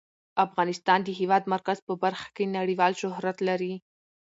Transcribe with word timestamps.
افغانستان 0.45 0.99
د 1.03 1.05
د 1.05 1.09
هېواد 1.19 1.43
مرکز 1.53 1.77
په 1.87 1.93
برخه 2.03 2.27
کې 2.35 2.53
نړیوال 2.57 2.93
شهرت 3.01 3.37
لري. 3.49 3.73